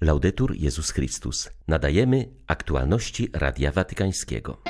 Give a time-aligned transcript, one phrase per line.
[0.00, 1.50] Laudetur Jezus Chrystus.
[1.68, 4.62] Nadajemy aktualności Radia Watykańskiego.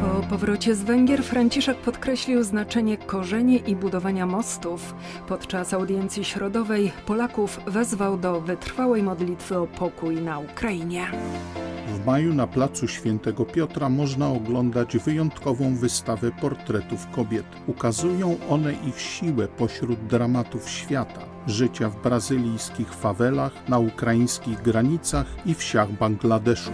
[0.00, 4.94] Po powrocie z Węgier Franciszek podkreślił znaczenie korzeni i budowania mostów.
[5.28, 11.06] Podczas audiencji środowej Polaków wezwał do wytrwałej modlitwy o pokój na Ukrainie.
[11.88, 17.46] W maju na placu Świętego Piotra można oglądać wyjątkową wystawę portretów kobiet.
[17.66, 25.54] Ukazują one ich siłę pośród dramatów świata, życia w brazylijskich fawelach, na ukraińskich granicach i
[25.54, 26.72] wsiach Bangladeszu.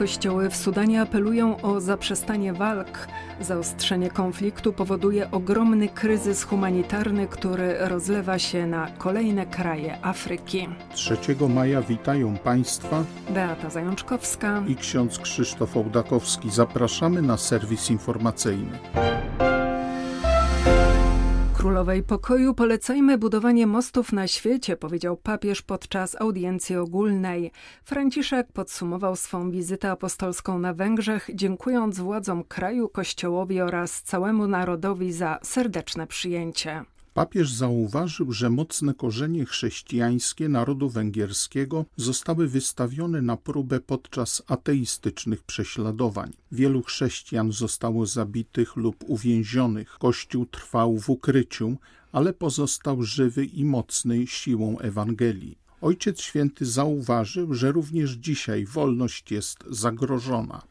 [0.00, 3.08] Kościoły w Sudanie apelują o zaprzestanie walk.
[3.40, 10.68] Zaostrzenie konfliktu powoduje ogromny kryzys humanitarny, który rozlewa się na kolejne kraje Afryki.
[10.94, 11.16] 3
[11.48, 16.50] maja witają Państwa Beata Zajączkowska i ksiądz Krzysztof Ołdakowski.
[16.50, 18.78] Zapraszamy na serwis informacyjny.
[21.60, 27.52] Królowej Pokoju polecajmy budowanie mostów na świecie, powiedział papież podczas audiencji ogólnej.
[27.84, 35.38] Franciszek podsumował swą wizytę apostolską na Węgrzech, dziękując władzom kraju, kościołowi oraz całemu narodowi za
[35.42, 36.84] serdeczne przyjęcie.
[37.14, 46.32] Papież zauważył, że mocne korzenie chrześcijańskie narodu węgierskiego zostały wystawione na próbę podczas ateistycznych prześladowań.
[46.52, 49.96] Wielu chrześcijan zostało zabitych lub uwięzionych.
[49.98, 51.76] Kościół trwał w ukryciu,
[52.12, 55.58] ale pozostał żywy i mocny siłą Ewangelii.
[55.82, 60.62] Ojciec Święty zauważył, że również dzisiaj wolność jest zagrożona.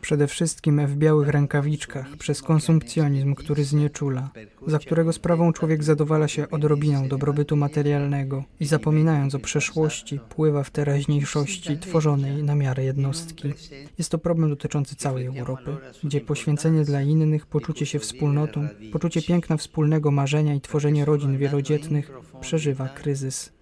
[0.00, 4.30] Przede wszystkim w białych rękawiczkach, przez konsumpcjonizm, który znieczula,
[4.66, 10.70] za którego sprawą człowiek zadowala się odrobiną dobrobytu materialnego i zapominając o przeszłości, pływa w
[10.70, 13.52] teraźniejszości tworzonej na miarę jednostki.
[13.98, 19.56] Jest to problem dotyczący całej Europy, gdzie poświęcenie dla innych, poczucie się wspólnotą, poczucie piękna
[19.56, 23.52] wspólnego marzenia i tworzenie rodzin wielodzietnych przeżywa kryzys.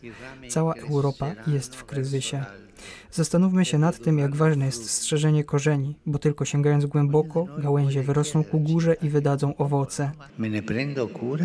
[0.49, 2.45] Cała Europa jest w kryzysie.
[3.11, 8.45] Zastanówmy się nad tym, jak ważne jest strzeżenie korzeni, bo tylko sięgając głęboko, gałęzie wyrosną
[8.45, 10.11] ku górze i wydadzą owoce.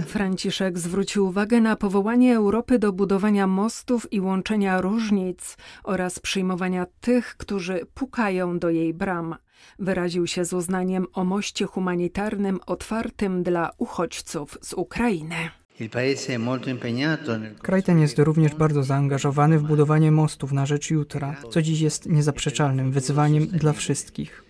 [0.07, 7.37] Franciszek zwrócił uwagę na powołanie Europy do budowania mostów i łączenia różnic oraz przyjmowania tych,
[7.37, 9.35] którzy pukają do jej bram.
[9.79, 15.62] Wyraził się z uznaniem o moście humanitarnym otwartym dla uchodźców z Ukrainy.
[17.61, 22.05] Kraj ten jest również bardzo zaangażowany w budowanie mostów na rzecz jutra, co dziś jest
[22.09, 24.43] niezaprzeczalnym wyzwaniem dla wszystkich.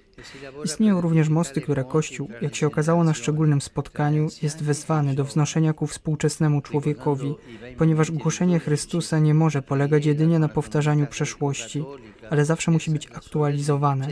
[0.65, 5.73] Istnieją również mosty, które Kościół, jak się okazało na szczególnym spotkaniu, jest wezwany do wznoszenia
[5.73, 7.35] ku współczesnemu człowiekowi,
[7.77, 11.85] ponieważ głoszenie Chrystusa nie może polegać jedynie na powtarzaniu przeszłości,
[12.29, 14.07] ale zawsze musi być aktualizowane,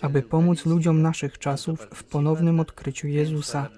[0.00, 3.68] aby pomóc ludziom naszych czasów w ponownym odkryciu Jezusa.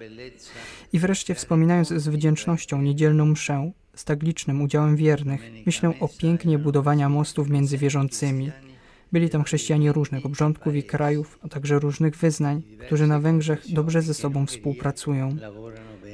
[0.93, 6.59] I wreszcie wspominając z wdzięcznością niedzielną mszę, z tak licznym udziałem wiernych, myślę o pięknie
[6.59, 8.51] budowania mostów między wierzącymi.
[9.11, 14.01] Byli tam chrześcijanie różnych obrządków i krajów, a także różnych wyznań, którzy na Węgrzech dobrze
[14.01, 15.37] ze sobą współpracują.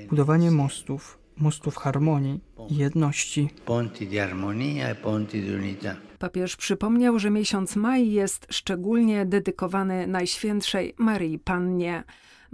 [0.09, 2.39] Budowanie mostów, mostów harmonii
[2.69, 3.49] i jedności.
[6.19, 12.03] Papież przypomniał, że miesiąc maj jest szczególnie dedykowany Najświętszej Maryi Pannie.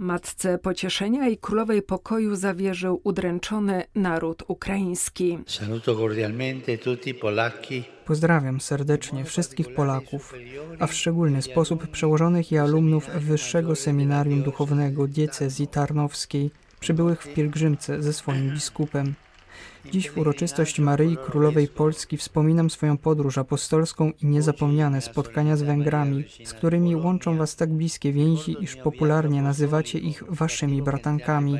[0.00, 5.38] Matce Pocieszenia i Królowej Pokoju zawierzył udręczony naród ukraiński.
[8.04, 10.34] Pozdrawiam serdecznie wszystkich Polaków,
[10.78, 18.02] a w szczególny sposób przełożonych i alumnów Wyższego Seminarium Duchownego Diecezji Tarnowskiej, przybyłych w pielgrzymce
[18.02, 19.14] ze swoim biskupem.
[19.84, 26.24] Dziś w uroczystość Maryi Królowej Polski wspominam swoją podróż apostolską i niezapomniane spotkania z Węgrami,
[26.44, 31.58] z którymi łączą was tak bliskie więzi, iż popularnie nazywacie ich waszymi bratankami.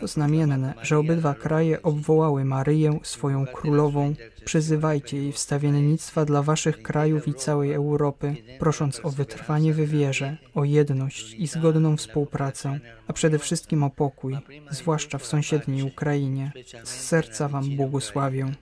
[0.00, 4.14] To znamienne, że obydwa kraje obwołały Maryję swoją królową.
[4.44, 10.64] Przyzywajcie jej wstawiennictwa dla waszych krajów i całej Europy, prosząc o wytrwanie w wierze, o
[10.64, 14.36] jedność i zgodną współpracę, a przede wszystkim o pokój,
[14.70, 16.52] zwłaszcza w sąsiedniej Ukrainie.
[16.84, 18.52] Z serca wam błogosławię.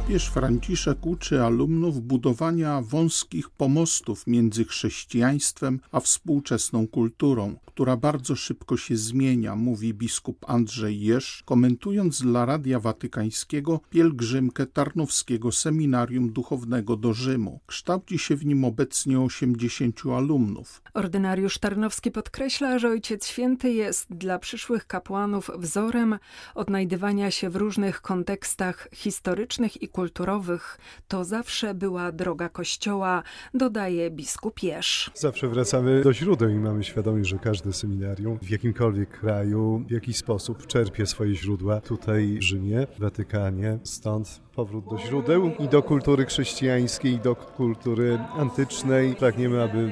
[0.00, 8.76] Papież Franciszek uczy alumnów budowania wąskich pomostów między chrześcijaństwem a współczesną kulturą, która bardzo szybko
[8.76, 17.12] się zmienia, mówi biskup Andrzej Jesz, komentując dla Radia Watykańskiego pielgrzymkę Tarnowskiego Seminarium Duchownego do
[17.14, 17.60] Rzymu.
[17.66, 20.82] Kształci się w nim obecnie 80 alumnów.
[20.94, 26.18] Ordynariusz Tarnowski podkreśla, że Ojciec Święty jest dla przyszłych kapłanów wzorem
[26.54, 30.78] odnajdywania się w różnych kontekstach historycznych i kulturowych
[31.08, 33.22] to zawsze była droga Kościoła,
[33.54, 35.10] dodaje biskup Jerz.
[35.14, 40.16] Zawsze wracamy do źródeł i mamy świadomość, że każde seminarium w jakimkolwiek kraju w jakiś
[40.16, 43.78] sposób czerpie swoje źródła tutaj w Rzymie, w Watykanie.
[43.84, 49.14] Stąd powrót do źródeł i do kultury chrześcijańskiej, i do kultury antycznej.
[49.14, 49.90] Pragniemy, aby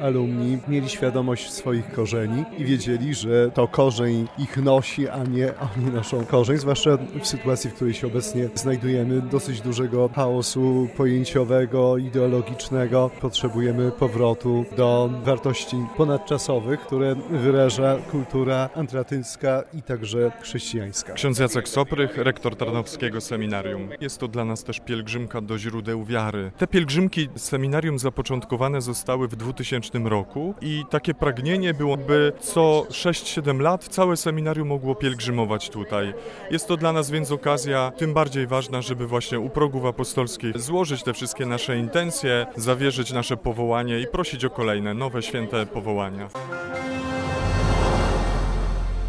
[0.00, 5.86] alumni mieli świadomość swoich korzeni i wiedzieli, że to korzeń ich nosi, a nie oni
[5.92, 13.10] noszą korzeń, zwłaszcza w sytuacji, w której się obecnie znajdujemy, dosyć dużego chaosu pojęciowego, ideologicznego.
[13.20, 21.12] Potrzebujemy powrotu do wartości ponadczasowych, które wyraża kultura antratycka i także chrześcijańska.
[21.12, 23.88] Ksiądz Jacek Soprych, rektor Tarnowskiego Seminarium.
[24.10, 26.50] Jest to dla nas też pielgrzymka do źródeł wiary.
[26.58, 33.60] Te pielgrzymki seminarium zapoczątkowane zostały w 2000 roku i takie pragnienie było, by co 6-7
[33.60, 36.14] lat całe seminarium mogło pielgrzymować tutaj.
[36.50, 41.02] Jest to dla nas więc okazja tym bardziej ważna, żeby właśnie u progów apostolskich złożyć
[41.02, 46.28] te wszystkie nasze intencje, zawierzyć nasze powołanie i prosić o kolejne nowe święte powołania.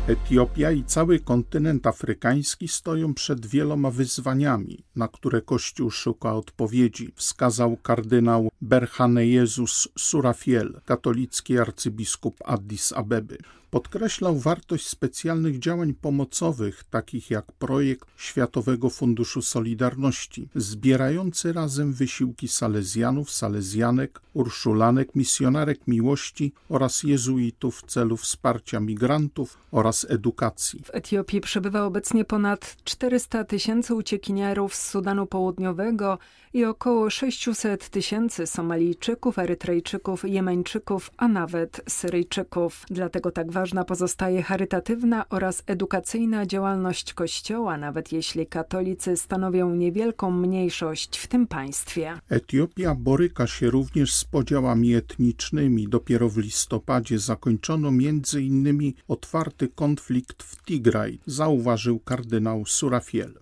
[0.07, 7.77] Etiopia i cały kontynent afrykański stoją przed wieloma wyzwaniami, na które Kościół szuka odpowiedzi, wskazał
[7.77, 13.37] kardynał Berhane Jezus Surafiel, katolicki arcybiskup Addis Abeby.
[13.71, 23.31] Podkreślał wartość specjalnych działań pomocowych, takich jak projekt Światowego Funduszu Solidarności, zbierający razem wysiłki salezjanów,
[23.31, 30.81] salezjanek, urszulanek, misjonarek miłości oraz jezuitów w celu wsparcia migrantów oraz edukacji.
[30.83, 36.17] W Etiopii przebywa obecnie ponad 400 tysięcy uciekinierów z Sudanu Południowego
[36.53, 42.85] i około 600 tysięcy Somalijczyków, Erytrejczyków, Jemeńczyków, a nawet Syryjczyków.
[42.89, 51.17] Dlatego tak ważna pozostaje charytatywna oraz edukacyjna działalność Kościoła, nawet jeśli katolicy stanowią niewielką mniejszość
[51.17, 52.13] w tym państwie.
[52.29, 55.87] Etiopia boryka się również z podziałami etnicznymi.
[55.87, 63.33] Dopiero w listopadzie zakończono między innymi otwarty konflikt w Tigraj, zauważył kardynał Surafiel.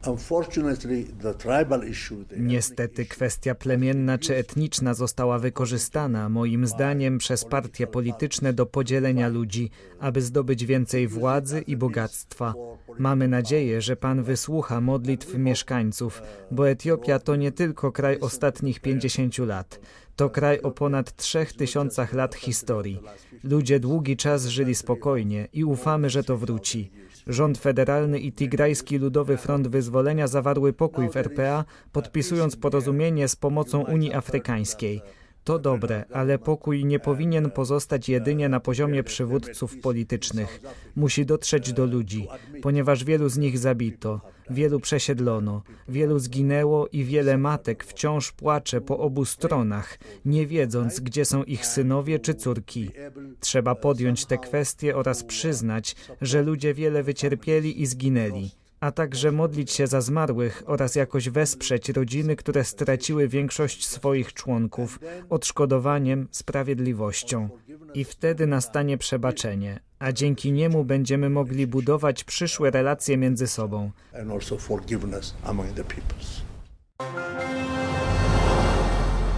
[2.38, 9.72] Niestety kwestia plemienna czy etniczna została wykorzystana, moim zdaniem, przez partie polityczne do podzielenia ludzi,
[10.00, 12.54] aby zdobyć więcej władzy i bogactwa.
[12.98, 19.38] Mamy nadzieję, że Pan wysłucha modlitw mieszkańców, bo Etiopia to nie tylko kraj ostatnich 50
[19.38, 19.80] lat.
[20.20, 23.00] To kraj o ponad trzech tysiącach lat historii.
[23.44, 26.92] Ludzie długi czas żyli spokojnie i ufamy, że to wróci.
[27.28, 33.86] Rząd federalny i Tigrajski Ludowy Front Wyzwolenia zawarły pokój w RPA, podpisując porozumienie z pomocą
[33.86, 35.02] Unii Afrykańskiej.
[35.50, 40.62] To dobre, ale pokój nie powinien pozostać jedynie na poziomie przywódców politycznych.
[40.96, 42.28] Musi dotrzeć do ludzi,
[42.62, 49.00] ponieważ wielu z nich zabito, wielu przesiedlono, wielu zginęło i wiele matek wciąż płacze po
[49.00, 52.92] obu stronach, nie wiedząc, gdzie są ich synowie czy córki.
[53.40, 59.72] Trzeba podjąć te kwestie oraz przyznać, że ludzie wiele wycierpieli i zginęli a także modlić
[59.72, 65.00] się za zmarłych oraz jakoś wesprzeć rodziny, które straciły większość swoich członków
[65.30, 67.50] odszkodowaniem, sprawiedliwością.
[67.94, 73.92] I wtedy nastanie przebaczenie, a dzięki niemu będziemy mogli budować przyszłe relacje między sobą.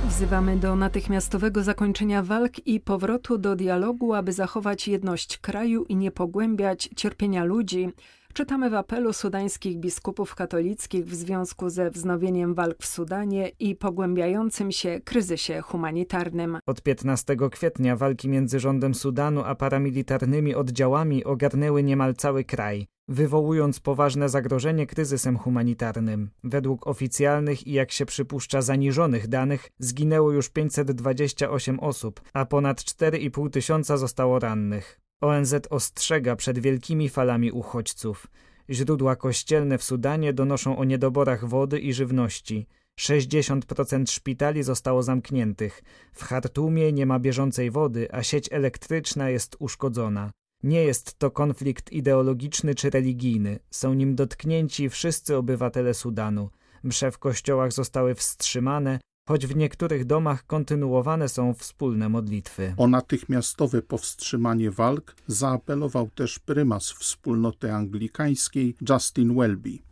[0.07, 6.11] Wzywamy do natychmiastowego zakończenia walk i powrotu do dialogu, aby zachować jedność kraju i nie
[6.11, 7.89] pogłębiać cierpienia ludzi.
[8.33, 14.71] Czytamy w apelu sudańskich biskupów katolickich w związku ze wznowieniem walk w Sudanie i pogłębiającym
[14.71, 16.57] się kryzysie humanitarnym.
[16.65, 23.79] Od 15 kwietnia walki między rządem Sudanu a paramilitarnymi oddziałami ogarnęły niemal cały kraj wywołując
[23.79, 26.29] poważne zagrożenie kryzysem humanitarnym.
[26.43, 33.49] Według oficjalnych i jak się przypuszcza zaniżonych danych zginęło już 528 osób, a ponad 4,5
[33.49, 35.01] tysiąca zostało rannych.
[35.21, 38.27] ONZ ostrzega przed wielkimi falami uchodźców.
[38.69, 42.67] Źródła kościelne w Sudanie donoszą o niedoborach wody i żywności.
[42.99, 45.83] 60% szpitali zostało zamkniętych.
[46.13, 50.31] W Chartumie nie ma bieżącej wody, a sieć elektryczna jest uszkodzona.
[50.63, 53.59] Nie jest to konflikt ideologiczny czy religijny.
[53.71, 56.49] Są nim dotknięci wszyscy obywatele Sudanu.
[56.83, 58.99] Msze w kościołach zostały wstrzymane,
[59.31, 62.73] choć w niektórych domach kontynuowane są wspólne modlitwy.
[62.77, 69.90] O natychmiastowe powstrzymanie walk zaapelował też prymas wspólnoty anglikańskiej Justin Welby.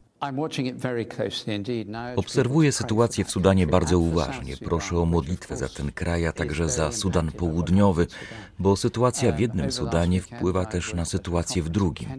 [2.15, 4.57] Obserwuję sytuację w Sudanie bardzo uważnie.
[4.57, 8.07] Proszę o modlitwę za ten kraj, a także za Sudan Południowy,
[8.59, 12.09] bo sytuacja w jednym Sudanie wpływa też na sytuację w drugim.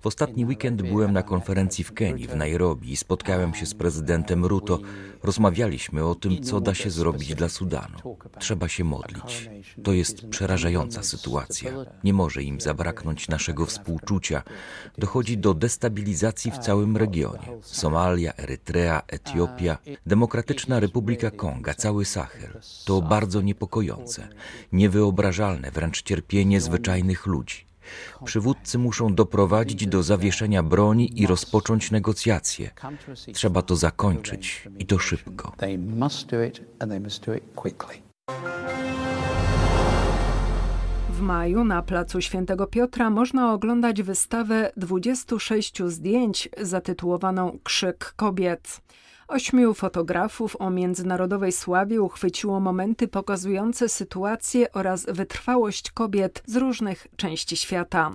[0.00, 4.44] W ostatni weekend byłem na konferencji w Kenii, w Nairobi i spotkałem się z prezydentem
[4.44, 4.78] Ruto.
[5.22, 8.16] Rozmawialiśmy o tym, co da się zrobić dla Sudanu.
[8.38, 9.50] Trzeba się modlić.
[9.82, 11.72] To jest przerażająca sytuacja.
[12.04, 14.42] Nie może im zabraknąć naszego współczucia.
[14.98, 17.33] Dochodzi do destabilizacji w całym regionie.
[17.62, 22.60] Somalia, Erytrea, Etiopia, Demokratyczna Republika Konga, cały Sahel.
[22.84, 24.28] To bardzo niepokojące,
[24.72, 27.66] niewyobrażalne wręcz cierpienie zwyczajnych ludzi.
[28.24, 32.70] Przywódcy muszą doprowadzić do zawieszenia broni i rozpocząć negocjacje.
[33.32, 35.52] Trzeba to zakończyć i to szybko.
[41.14, 48.80] W maju na placu Świętego Piotra można oglądać wystawę 26 zdjęć zatytułowaną Krzyk kobiet.
[49.28, 57.56] Ośmiu fotografów o międzynarodowej sławie uchwyciło momenty pokazujące sytuację oraz wytrwałość kobiet z różnych części
[57.56, 58.12] świata.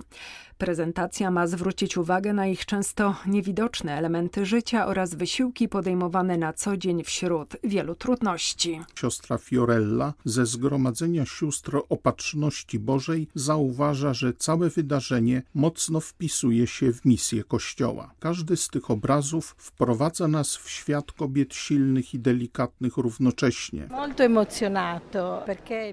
[0.60, 6.76] Prezentacja ma zwrócić uwagę na ich często niewidoczne elementy życia oraz wysiłki podejmowane na co
[6.76, 8.80] dzień wśród wielu trudności.
[8.94, 17.04] Siostra Fiorella ze Zgromadzenia Sióstr Opatrzności Bożej zauważa, że całe wydarzenie mocno wpisuje się w
[17.04, 18.10] misję Kościoła.
[18.18, 23.88] Każdy z tych obrazów wprowadza nas w świat kobiet silnych i delikatnych równocześnie.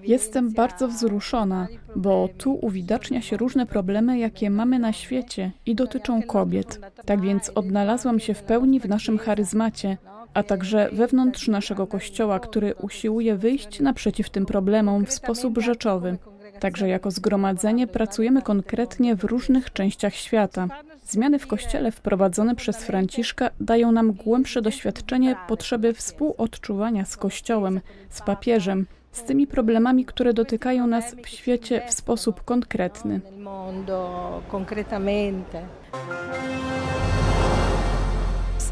[0.03, 6.23] Jestem bardzo wzruszona, bo tu uwidacznia się różne problemy, jakie mamy na świecie i dotyczą
[6.23, 6.79] kobiet.
[7.05, 9.97] Tak więc odnalazłam się w pełni w naszym charyzmacie,
[10.33, 16.17] a także wewnątrz naszego kościoła, który usiłuje wyjść naprzeciw tym problemom w sposób rzeczowy.
[16.59, 20.67] Także jako zgromadzenie pracujemy konkretnie w różnych częściach świata.
[21.05, 28.21] Zmiany w Kościele wprowadzone przez Franciszka dają nam głębsze doświadczenie potrzeby współodczuwania z Kościołem, z
[28.21, 28.85] papieżem,
[29.17, 33.21] z tymi problemami, które dotykają nas w świecie w sposób konkretny.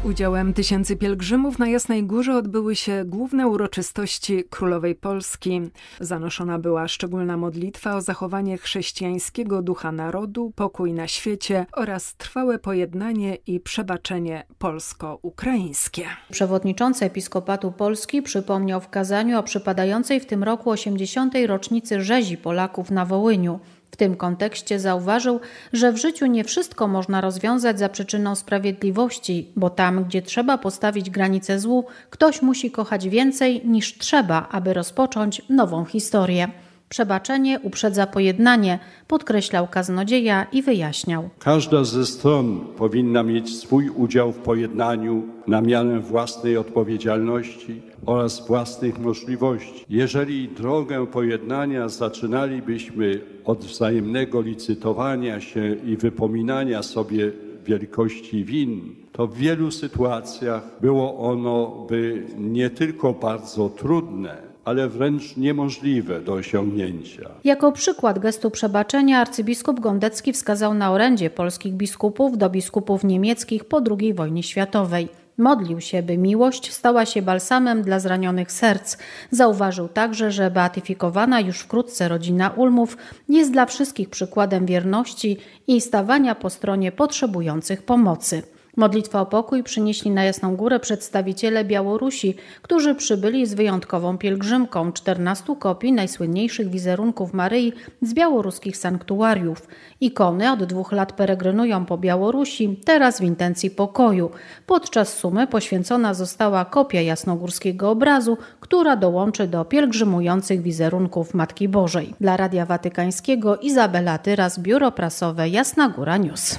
[0.06, 5.60] Udziałem tysięcy pielgrzymów na Jasnej Górze odbyły się główne uroczystości Królowej Polski.
[6.00, 13.34] Zanoszona była szczególna modlitwa o zachowanie chrześcijańskiego ducha narodu, pokój na świecie oraz trwałe pojednanie
[13.46, 16.04] i przebaczenie polsko-ukraińskie.
[16.30, 21.34] Przewodniczący Episkopatu Polski przypomniał w kazaniu o przypadającej w tym roku 80.
[21.46, 23.60] rocznicy rzezi Polaków na Wołyniu.
[23.96, 25.40] W tym kontekście zauważył,
[25.72, 31.10] że w życiu nie wszystko można rozwiązać za przyczyną sprawiedliwości, bo tam, gdzie trzeba postawić
[31.10, 36.48] granicę złu, ktoś musi kochać więcej niż trzeba, aby rozpocząć nową historię.
[36.88, 38.78] Przebaczenie uprzedza pojednanie,
[39.08, 41.28] podkreślał kaznodzieja i wyjaśniał.
[41.38, 48.98] Każda ze stron powinna mieć swój udział w pojednaniu na miarę własnej odpowiedzialności oraz własnych
[48.98, 49.84] możliwości.
[49.88, 57.32] Jeżeli drogę pojednania zaczynalibyśmy od wzajemnego licytowania się i wypominania sobie
[57.64, 65.36] wielkości win, to w wielu sytuacjach było ono by nie tylko bardzo trudne, ale wręcz
[65.36, 67.30] niemożliwe do osiągnięcia.
[67.44, 73.82] Jako przykład gestu przebaczenia arcybiskup Gondecki wskazał na orędzie polskich biskupów do biskupów niemieckich po
[73.90, 75.08] II wojnie światowej.
[75.38, 78.96] Modlił się, by miłość stała się balsamem dla zranionych serc.
[79.30, 82.96] Zauważył także, że beatyfikowana już wkrótce rodzina Ulmów
[83.28, 88.42] jest dla wszystkich przykładem wierności i stawania po stronie potrzebujących pomocy.
[88.76, 95.56] Modlitwę o pokój przynieśli na Jasną Górę przedstawiciele Białorusi, którzy przybyli z wyjątkową pielgrzymką 14
[95.58, 99.68] kopii najsłynniejszych wizerunków Maryi z białoruskich sanktuariów.
[100.00, 104.30] Ikony od dwóch lat peregrynują po Białorusi, teraz w intencji pokoju.
[104.66, 112.14] Podczas sumy poświęcona została kopia jasnogórskiego obrazu, która dołączy do pielgrzymujących wizerunków Matki Bożej.
[112.20, 116.58] Dla Radia Watykańskiego Izabela Tyras, Biuro Prasowe Jasna Góra News.